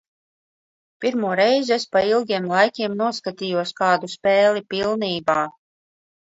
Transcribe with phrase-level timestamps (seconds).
[1.03, 5.39] Pirmoreiz es pa ilgiem laikiem noskatījos kādu spēli pilnībā.